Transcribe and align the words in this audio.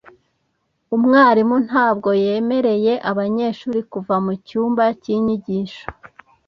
Umwarimu 0.95 1.55
ntabwo 1.67 2.09
yemereye 2.23 2.93
abanyeshuri 3.11 3.79
kuva 3.91 4.15
mu 4.25 4.33
cyumba 4.47 4.83
cy’inyigisho. 5.01 5.85